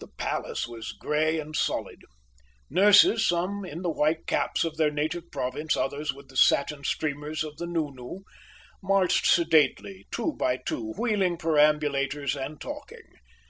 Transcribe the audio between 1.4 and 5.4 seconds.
solid. Nurses, some in the white caps of their native